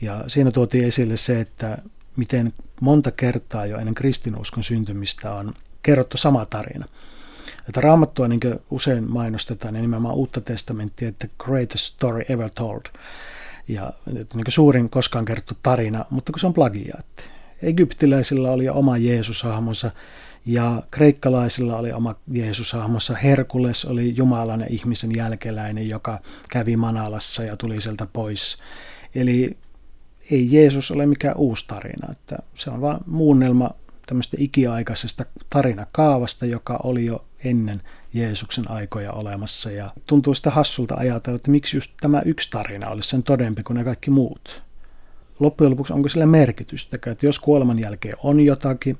[0.00, 1.78] Ja siinä tuotiin esille se, että
[2.16, 6.86] miten monta kertaa jo ennen kristinuskon syntymistä on kerrottu sama tarina.
[7.68, 12.82] Että raamattua niin usein mainostetaan, ja nimenomaan uutta testamenttia, että greatest story ever told.
[13.68, 17.24] Ja niin suurin koskaan kerrottu tarina, mutta kun se on plagiaatti.
[17.62, 19.90] Egyptiläisillä oli oma Jeesus-hahmonsa,
[20.46, 23.16] ja kreikkalaisilla oli oma Jeesus-hahmossa.
[23.16, 28.58] Herkules oli Jumalan ihmisen jälkeläinen, joka kävi Manalassa ja tuli sieltä pois.
[29.14, 29.56] Eli
[30.30, 33.70] ei Jeesus ole mikään uusi tarina, että se on vain muunnelma
[34.06, 37.82] tämmöistä ikiaikaisesta tarinakaavasta, joka oli jo ennen
[38.14, 39.70] Jeesuksen aikoja olemassa.
[39.70, 43.76] Ja tuntuu sitä hassulta ajatella, että miksi just tämä yksi tarina olisi sen todempi kuin
[43.76, 44.62] ne kaikki muut.
[45.40, 48.98] Loppujen lopuksi onko sillä merkitystä, että jos kuoleman jälkeen on jotakin,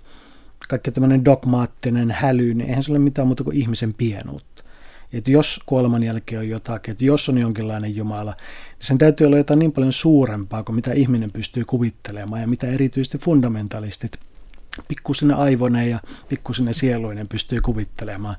[0.68, 4.64] kaikki tämmöinen dogmaattinen häly, niin eihän se ole mitään muuta kuin ihmisen pienuutta.
[5.12, 9.36] Että jos kuoleman jälkeen on jotakin, että jos on jonkinlainen Jumala, niin sen täytyy olla
[9.36, 14.18] jotain niin paljon suurempaa kuin mitä ihminen pystyy kuvittelemaan ja mitä erityisesti fundamentalistit
[14.88, 18.36] pikkusinen aivoinen ja pikkusinen sieluinen pystyy kuvittelemaan.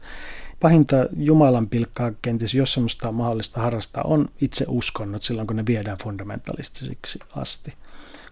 [0.60, 5.65] Pahinta Jumalan pilkkaa kenties, jos semmoista on mahdollista harrastaa, on itse uskonnot silloin, kun ne
[5.65, 7.74] viedään fundamentalistisiksi asti.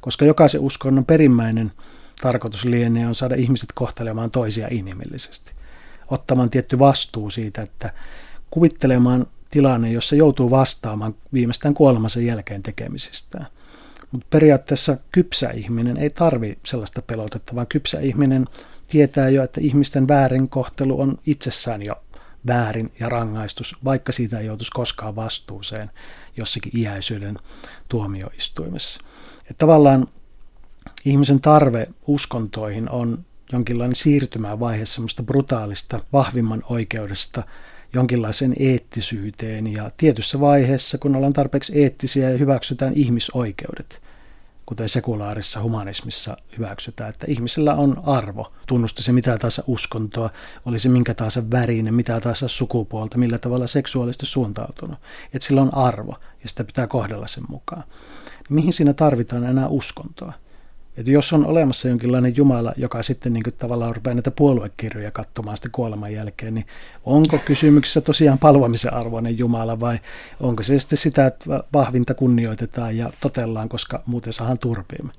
[0.01, 1.71] Koska jokaisen uskonnon perimmäinen
[2.21, 5.51] tarkoitus lienee on saada ihmiset kohtelemaan toisia inhimillisesti.
[6.07, 7.93] Ottamaan tietty vastuu siitä, että
[8.51, 13.47] kuvittelemaan tilanne, jossa joutuu vastaamaan viimeistään kuolemansa jälkeen tekemisistään.
[14.13, 18.45] Mutta periaatteessa kypsä ihminen ei tarvi sellaista pelotetta, vaan kypsä ihminen
[18.87, 21.95] tietää jo, että ihmisten väärin kohtelu on itsessään jo
[22.47, 25.91] väärin ja rangaistus, vaikka siitä ei joutuisi koskaan vastuuseen
[26.37, 27.39] jossakin iäisyyden
[27.89, 29.01] tuomioistuimessa.
[29.39, 30.07] Että tavallaan
[31.05, 37.43] ihmisen tarve uskontoihin on jonkinlainen siirtymävaihe semmoista brutaalista, vahvimman oikeudesta
[37.93, 44.01] jonkinlaiseen eettisyyteen ja tietyssä vaiheessa, kun ollaan tarpeeksi eettisiä ja hyväksytään ihmisoikeudet,
[44.65, 50.29] kuten sekulaarissa humanismissa hyväksytään, että ihmisellä on arvo, tunnusta se mitä tahansa uskontoa,
[50.65, 54.99] olisi minkä tahansa värinen, mitä tahansa sukupuolta, millä tavalla seksuaalisesti suuntautunut,
[55.33, 57.83] että sillä on arvo ja sitä pitää kohdella sen mukaan.
[58.49, 60.33] Mihin siinä tarvitaan enää uskontoa?
[60.97, 65.57] Että jos on olemassa jonkinlainen Jumala, joka sitten niin kuin tavallaan rupeaa näitä puoluekirjoja katsomaan
[65.57, 66.65] sitten kuoleman jälkeen, niin
[67.05, 69.99] onko kysymyksessä tosiaan palvomisen arvoinen Jumala vai
[70.39, 75.11] onko se sitten sitä, että vahvinta kunnioitetaan ja totellaan, koska muuten saadaan turpiimme?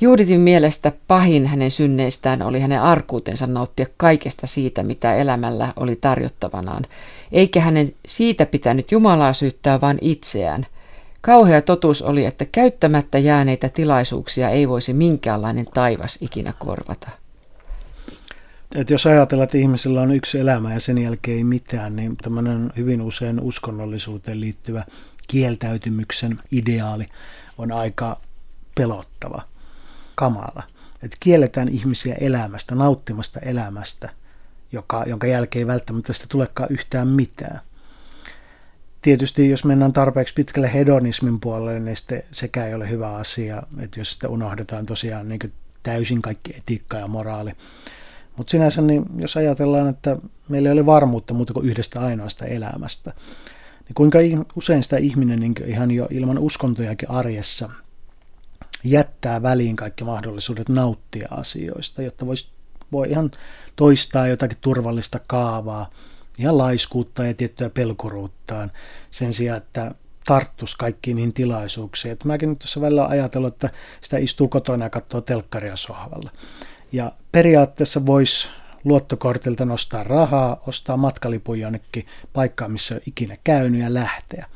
[0.00, 6.86] Juuditin mielestä pahin hänen synneistään oli hänen arkuutensa nauttia kaikesta siitä, mitä elämällä oli tarjottavanaan,
[7.32, 10.66] eikä hänen siitä pitänyt Jumalaa syyttää, vaan itseään–
[11.22, 17.08] Kauhea totuus oli, että käyttämättä jääneitä tilaisuuksia ei voisi minkäänlainen taivas ikinä korvata.
[18.74, 22.72] Et jos ajatellaan, että ihmisellä on yksi elämä ja sen jälkeen ei mitään, niin tämmöinen
[22.76, 24.84] hyvin usein uskonnollisuuteen liittyvä
[25.28, 27.06] kieltäytymyksen ideaali
[27.58, 28.20] on aika
[28.74, 29.42] pelottava,
[30.14, 30.62] kamala.
[31.02, 34.08] Että kielletään ihmisiä elämästä, nauttimasta elämästä,
[34.72, 37.60] joka, jonka jälkeen ei välttämättä sitä tulekaan yhtään mitään
[39.02, 44.00] tietysti jos mennään tarpeeksi pitkälle hedonismin puolelle, niin sitten sekä ei ole hyvä asia, että
[44.00, 47.52] jos sitten unohdetaan tosiaan niin täysin kaikki etiikka ja moraali.
[48.36, 50.16] Mutta sinänsä, niin jos ajatellaan, että
[50.48, 53.12] meillä ei ole varmuutta muuta kuin yhdestä ainoasta elämästä,
[53.84, 54.18] niin kuinka
[54.56, 57.70] usein sitä ihminen niin ihan jo ilman uskontojakin arjessa
[58.84, 62.48] jättää väliin kaikki mahdollisuudet nauttia asioista, jotta voisi,
[62.92, 63.30] voi ihan
[63.76, 65.90] toistaa jotakin turvallista kaavaa,
[66.38, 68.72] ihan laiskuutta ja tiettyä pelkuruuttaan
[69.10, 72.12] sen sijaan, että tarttus kaikkiin niihin tilaisuuksiin.
[72.12, 76.30] Että mäkin nyt tässä välillä ajatellut, että sitä istuu kotona ja katsoo telkkaria sohvalla.
[76.92, 78.48] Ja periaatteessa voisi
[78.84, 84.46] luottokortilta nostaa rahaa, ostaa matkalipun jonnekin paikkaan, missä on ikinä käynyt ja lähteä.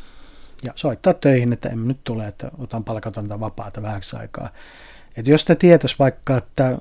[0.64, 4.48] Ja soittaa töihin, että en nyt tule, että otan palkatonta vapaata vähäksi aikaa.
[5.16, 6.78] Että jos te tietäisi vaikka, että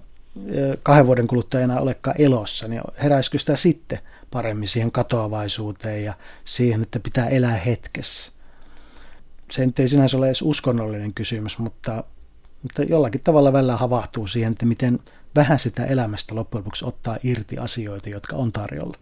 [0.84, 4.00] kahden vuoden kuluttua enää olekaan elossa, niin heräisikö sitä sitten–
[4.36, 8.32] paremmin siihen katoavaisuuteen ja siihen, että pitää elää hetkessä.
[9.52, 12.04] Se nyt ei sinänsä ole edes uskonnollinen kysymys, mutta,
[12.64, 15.00] mutta jollakin tavalla välillä havahtuu siihen, että miten
[15.36, 18.98] vähän sitä elämästä loppujen lopuksi ottaa irti asioita, jotka on tarjolla.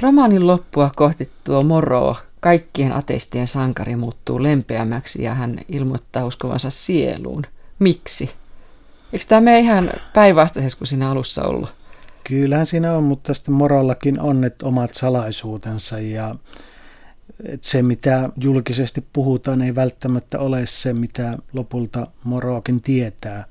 [0.00, 7.42] Romaanin loppua kohti tuo moro, kaikkien ateistien sankari, muuttuu lempeämmäksi ja hän ilmoittaa uskovansa sieluun.
[7.78, 8.30] Miksi?
[9.12, 11.74] Eikö tämä mene ihan päinvastaisesti kuin siinä alussa ollut?
[12.24, 16.34] Kyllähän siinä on, mutta tästä morollakin on ne omat salaisuutensa ja
[17.44, 23.44] että se, mitä julkisesti puhutaan, ei välttämättä ole se, mitä lopulta moroakin tietää.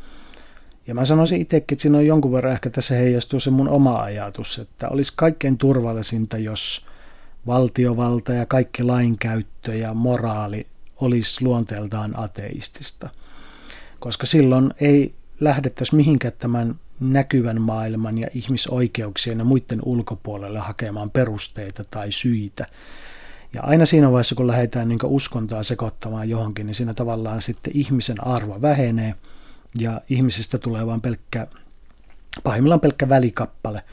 [0.87, 3.99] Ja mä sanoisin itsekin, että siinä on jonkun verran ehkä tässä heijastuu se mun oma
[3.99, 6.85] ajatus, että olisi kaikkein turvallisinta, jos
[7.47, 10.67] valtiovalta ja kaikki lainkäyttö ja moraali
[11.01, 13.09] olisi luonteeltaan ateistista.
[13.99, 21.83] Koska silloin ei lähdettäisi mihinkään tämän näkyvän maailman ja ihmisoikeuksien ja muiden ulkopuolelle hakemaan perusteita
[21.91, 22.65] tai syitä.
[23.53, 28.27] Ja aina siinä vaiheessa, kun lähdetään niin uskontoa sekoittamaan johonkin, niin siinä tavallaan sitten ihmisen
[28.27, 29.15] arvo vähenee
[29.79, 31.47] ja ihmisistä tulee vain pelkkä,
[32.43, 33.83] pahimmillaan pelkkä välikappale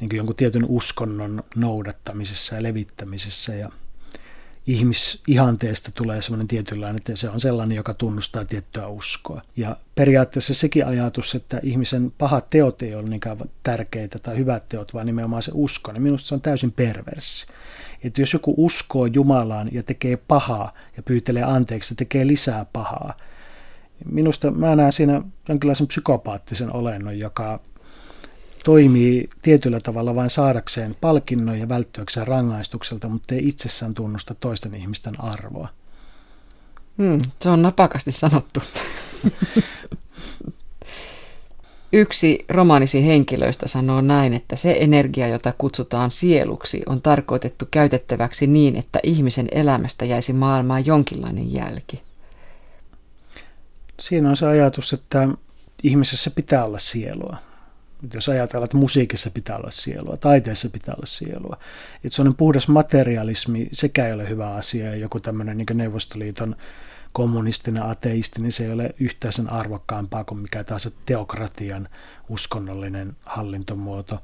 [0.00, 3.70] niin jonkun tietyn uskonnon noudattamisessa ja levittämisessä ja
[4.66, 9.42] ihmisihanteesta tulee semmoinen tietynlainen, että se on sellainen, joka tunnustaa tiettyä uskoa.
[9.56, 14.94] Ja periaatteessa sekin ajatus, että ihmisen pahat teot ei ole niinkään tärkeitä tai hyvät teot,
[14.94, 17.46] vaan nimenomaan se usko, niin minusta se on täysin perverssi.
[18.04, 23.14] Että jos joku uskoo Jumalaan ja tekee pahaa ja pyytelee anteeksi ja tekee lisää pahaa,
[24.04, 27.60] minusta mä näen siinä jonkinlaisen psykopaattisen olennon, joka
[28.64, 35.20] toimii tietyllä tavalla vain saadakseen palkinnon ja välttyäkseen rangaistukselta, mutta ei itsessään tunnusta toisten ihmisten
[35.20, 35.68] arvoa.
[36.98, 38.62] Hmm, se on napakasti sanottu.
[41.92, 48.76] Yksi romaanisi henkilöistä sanoo näin, että se energia, jota kutsutaan sieluksi, on tarkoitettu käytettäväksi niin,
[48.76, 52.02] että ihmisen elämästä jäisi maailmaan jonkinlainen jälki.
[54.00, 55.28] Siinä on se ajatus, että
[55.82, 57.36] ihmisessä pitää olla sielua.
[58.14, 61.58] Jos ajatellaan, että musiikissa pitää olla sielua, taiteessa pitää olla sielua.
[62.04, 64.86] Että sellainen puhdas materialismi, sekä ei ole hyvä asia.
[64.86, 66.56] Ja joku tämmöinen niin Neuvostoliiton
[67.12, 71.88] kommunistinen ateisti, niin se ei ole yhtään sen arvokkaampaa kuin mikä taas teokratian
[72.28, 74.22] uskonnollinen hallintomuoto.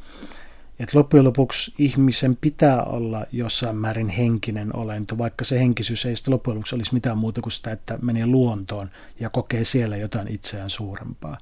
[0.78, 6.34] Et loppujen lopuksi ihmisen pitää olla jossain määrin henkinen olento, vaikka se henkisyys ei sitten
[6.34, 10.70] loppujen lopuksi olisi mitään muuta kuin sitä, että menee luontoon ja kokee siellä jotain itseään
[10.70, 11.38] suurempaa.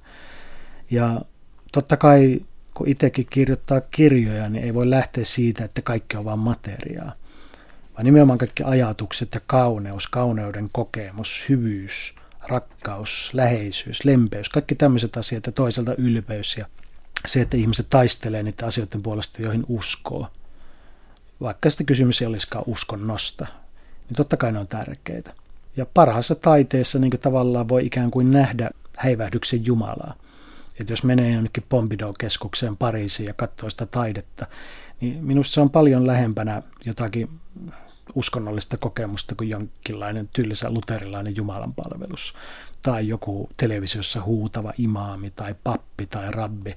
[0.90, 1.20] Ja
[1.76, 2.40] totta kai,
[2.74, 7.12] kun itsekin kirjoittaa kirjoja, niin ei voi lähteä siitä, että kaikki on vain materiaa
[7.96, 12.14] vaan nimenomaan kaikki ajatukset ja kauneus, kauneuden kokemus, hyvyys,
[12.48, 16.66] rakkaus, läheisyys, lempeys, kaikki tämmöiset asiat ja toisaalta ylpeys ja
[17.26, 20.26] se, että ihmiset taistelee niiden asioiden puolesta, joihin uskoo.
[21.40, 23.46] Vaikka sitä kysymys ei olisikaan uskonnosta,
[24.08, 25.32] niin totta kai ne on tärkeitä.
[25.76, 30.14] Ja parhaassa taiteessa niin tavallaan voi ikään kuin nähdä häivähdyksen Jumalaa.
[30.80, 34.46] Että jos menee jonnekin Pompidou-keskukseen Pariisiin ja katsoo sitä taidetta,
[35.00, 37.28] niin minusta se on paljon lähempänä jotakin
[38.14, 42.34] uskonnollista kokemusta kuin jonkinlainen tylsä luterilainen jumalanpalvelus
[42.82, 46.70] tai joku televisiossa huutava imaami tai pappi tai rabbi,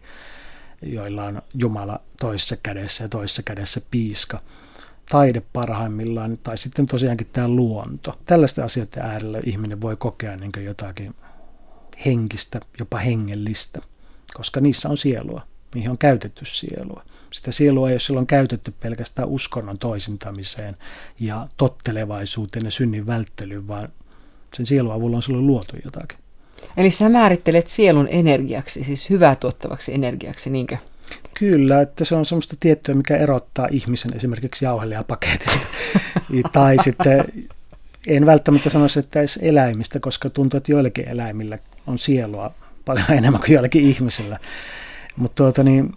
[0.81, 4.41] joilla on Jumala toisessa kädessä ja toisessa kädessä piiska.
[5.09, 8.19] Taide parhaimmillaan tai sitten tosiaankin tämä luonto.
[8.25, 11.15] Tällaisten asioiden äärellä ihminen voi kokea niin jotakin
[12.05, 13.81] henkistä, jopa hengellistä,
[14.33, 15.41] koska niissä on sielua,
[15.75, 17.03] mihin on käytetty sielua.
[17.31, 20.77] Sitä sielua ei ole silloin käytetty pelkästään uskonnon toisintamiseen
[21.19, 23.89] ja tottelevaisuuteen ja synnin välttelyyn, vaan
[24.53, 26.17] sen sielun avulla on silloin luotu jotakin.
[26.77, 30.77] Eli sä määrittelet sielun energiaksi, siis hyvää tuottavaksi energiaksi, niinkö?
[31.33, 35.59] Kyllä, että se on semmoista tiettyä, mikä erottaa ihmisen esimerkiksi jauhelijapaketista.
[36.53, 37.25] tai sitten
[38.07, 41.57] en välttämättä sanoisi, että edes eläimistä, koska tuntuu, että joillekin eläimillä
[41.87, 42.51] on sielua
[42.85, 44.39] paljon enemmän kuin joillekin ihmisillä.
[45.15, 45.93] Mutta tuota, niin,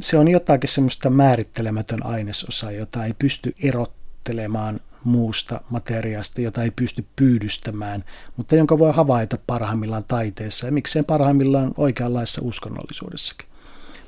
[0.00, 7.04] se on jotakin semmoista määrittelemätön ainesosa, jota ei pysty erottelemaan muusta materiaasta, jota ei pysty
[7.16, 8.04] pyydystämään,
[8.36, 13.48] mutta jonka voi havaita parhaimmillaan taiteessa ja miksei parhaimmillaan oikeanlaisessa uskonnollisuudessakin.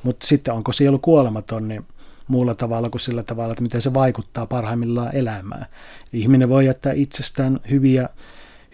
[0.02, 1.86] Mutta sitten onko sielu kuolematon, niin
[2.28, 5.66] muulla tavalla kuin sillä tavalla, että miten se vaikuttaa parhaimmillaan elämään.
[6.12, 8.08] Ihminen voi jättää itsestään hyviä,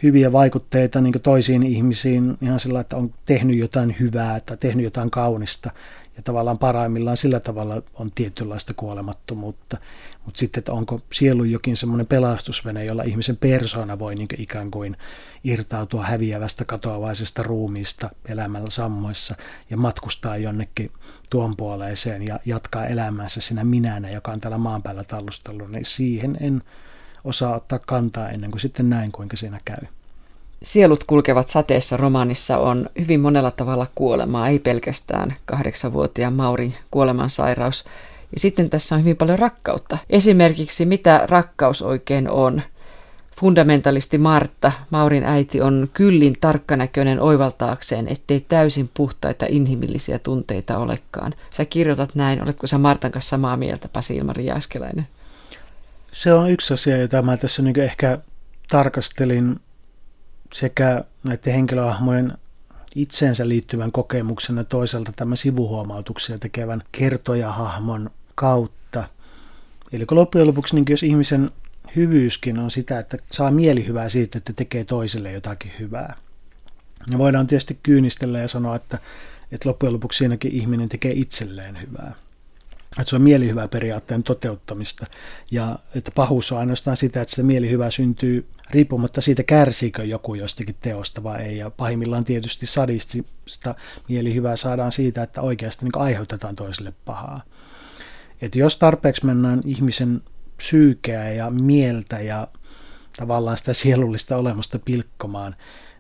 [0.04, 5.10] hyviä vaikutteita niin toisiin ihmisiin ihan sillä, että on tehnyt jotain hyvää tai tehnyt jotain
[5.10, 5.70] kaunista
[6.16, 9.76] ja tavallaan parhaimmillaan sillä tavalla on tietynlaista kuolemattomuutta.
[10.24, 14.96] Mutta sitten, että onko sielu jokin semmoinen pelastusvene, jolla ihmisen persona voi niin ikään kuin
[15.44, 19.34] irtautua häviävästä katoavaisesta ruumiista elämällä sammoissa
[19.70, 20.90] ja matkustaa jonnekin
[21.30, 26.36] tuon puoleeseen ja jatkaa elämänsä siinä minänä, joka on täällä maan päällä tallustellut, niin siihen
[26.40, 26.62] en
[27.24, 29.80] osaa ottaa kantaa ennen kuin sitten näin, kuinka siinä käy.
[30.62, 37.84] Sielut kulkevat sateessa romaanissa on hyvin monella tavalla kuolemaa, ei pelkästään kahdeksanvuotiaan Maurin kuolemansairaus,
[38.32, 39.98] Ja sitten tässä on hyvin paljon rakkautta.
[40.10, 42.62] Esimerkiksi mitä rakkaus oikein on.
[43.40, 51.34] Fundamentalisti Martta, Maurin äiti, on kyllin tarkkanäköinen oivaltaakseen, ettei täysin puhtaita inhimillisiä tunteita olekaan.
[51.50, 55.06] Sä kirjoitat näin, oletko sä Martan kanssa samaa mieltä, Pasi Ilmari Jääskeläinen?
[56.14, 58.18] Se on yksi asia, jota mä tässä niin ehkä
[58.68, 59.60] tarkastelin
[60.52, 62.32] sekä näiden henkilöhahmojen
[62.94, 69.04] itseensä liittyvän kokemuksen ja toisaalta tämän sivuhuomautuksia tekevän kertojahahmon kautta.
[69.92, 71.50] Eli kun loppujen lopuksi, niin jos ihmisen
[71.96, 76.16] hyvyyskin on sitä, että saa mielihyvää siitä, että tekee toiselle jotakin hyvää.
[77.12, 78.98] Ja voidaan tietysti kyynistellä ja sanoa, että,
[79.52, 82.23] että loppujen lopuksi siinäkin ihminen tekee itselleen hyvää.
[83.00, 85.06] Että se on mielihyvää periaatteen toteuttamista
[85.50, 90.76] ja että pahuus on ainoastaan sitä, että sitä mielihyvää syntyy riippumatta siitä, kärsiikö joku jostakin
[90.80, 91.58] teosta vai ei.
[91.58, 93.74] Ja pahimmillaan tietysti sadistista
[94.08, 97.42] mielihyvää saadaan siitä, että oikeasti niin aiheutetaan toiselle pahaa.
[98.42, 100.22] Että jos tarpeeksi mennään ihmisen
[100.56, 102.48] psyykeä ja mieltä ja
[103.16, 105.56] tavallaan sitä sielullista olemusta pilkkomaan,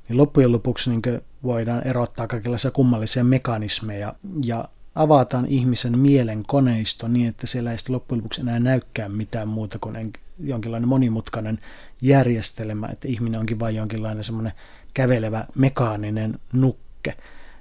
[0.08, 4.14] niin loppujen lopuksi niin voidaan erottaa kaikenlaisia kummallisia mekanismeja
[4.44, 9.78] ja avataan ihmisen mielen koneisto niin, että siellä ei loppujen lopuksi enää näykään mitään muuta
[9.78, 11.58] kuin jonkinlainen monimutkainen
[12.02, 14.52] järjestelmä, että ihminen onkin vain jonkinlainen semmoinen
[14.94, 17.14] kävelevä mekaaninen nukke,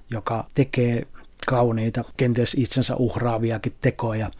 [0.09, 1.07] joka tekee
[1.47, 4.31] kauniita, kenties itsensä uhraaviakin tekoja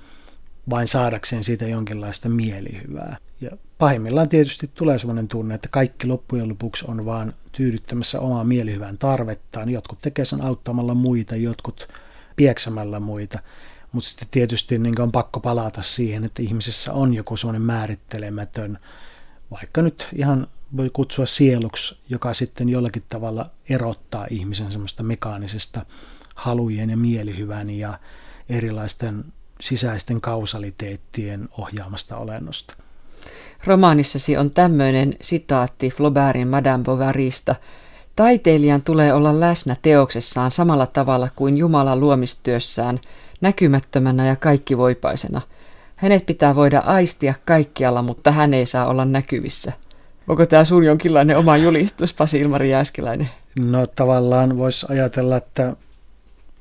[0.70, 3.18] vain saadakseen siitä jonkinlaista mielihyvää.
[3.41, 8.98] Ja pahimmillaan tietysti tulee sellainen tunne, että kaikki loppujen lopuksi on vaan tyydyttämässä omaa mielihyvän
[8.98, 9.70] tarvettaan.
[9.70, 11.88] Jotkut tekee sen auttamalla muita, jotkut
[12.36, 13.39] pieksämällä muita.
[13.91, 18.79] Mutta sitten tietysti niin on pakko palata siihen, että ihmisessä on joku sellainen määrittelemätön,
[19.51, 25.86] vaikka nyt ihan voi kutsua sieluksi, joka sitten jollakin tavalla erottaa ihmisen semmoista mekaanisesta
[26.36, 27.99] halujen ja mielihyvän ja
[28.49, 29.25] erilaisten
[29.61, 32.73] sisäisten kausaliteettien ohjaamasta olennosta.
[33.65, 37.55] Romaanissasi on tämmöinen sitaatti Flaubertin Madame Bovarysta.
[38.16, 42.99] Taiteilijan tulee olla läsnä teoksessaan samalla tavalla kuin Jumala luomistyössään,
[43.41, 45.41] näkymättömänä ja kaikkivoipaisena.
[45.95, 49.74] Hänet pitää voida aistia kaikkialla, mutta hän ei saa olla näkyvissä.
[50.28, 53.30] Onko tämä sun jonkinlainen oma julistus, Pasi Ilmari Jääskeläinen?
[53.59, 55.70] No tavallaan voisi ajatella, että,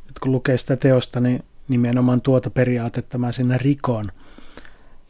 [0.08, 4.12] että kun lukee sitä teosta, niin nimenomaan tuota periaatetta mä sinne rikon.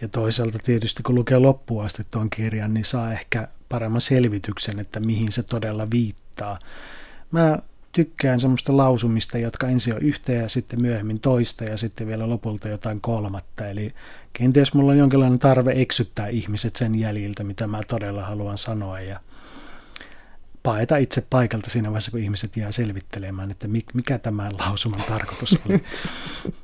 [0.01, 5.01] Ja toisaalta tietysti kun lukee loppuun asti tuon kirjan, niin saa ehkä paremman selvityksen, että
[5.01, 6.59] mihin se todella viittaa.
[7.31, 7.59] Mä
[7.93, 12.69] tykkään semmoista lausumista, jotka ensin on yhtä ja sitten myöhemmin toista ja sitten vielä lopulta
[12.69, 13.69] jotain kolmatta.
[13.69, 13.95] Eli
[14.33, 19.21] kenties mulla on jonkinlainen tarve eksyttää ihmiset sen jäljiltä, mitä mä todella haluan sanoa ja
[20.63, 25.83] paeta itse paikalta siinä vaiheessa, kun ihmiset jää selvittelemään, että mikä tämän lausuman tarkoitus oli.